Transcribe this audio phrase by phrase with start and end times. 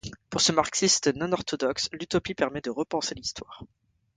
[0.31, 3.63] Pour ce marxiste non-orthodoxe, l'utopie permet de repenser l'histoire.